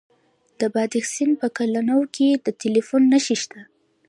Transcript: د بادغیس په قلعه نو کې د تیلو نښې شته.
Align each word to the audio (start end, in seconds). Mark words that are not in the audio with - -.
د 0.59 0.61
بادغیس 0.73 1.13
په 1.39 1.47
قلعه 1.57 1.81
نو 1.89 1.99
کې 2.15 2.27
د 2.43 2.47
تیلو 2.59 2.81
نښې 3.11 3.35
شته. 3.41 3.61